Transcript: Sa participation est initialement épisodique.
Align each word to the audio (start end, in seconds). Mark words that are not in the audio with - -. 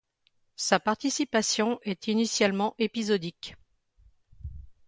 Sa 0.55 0.79
participation 0.79 1.79
est 1.83 2.07
initialement 2.07 2.73
épisodique. 2.79 3.55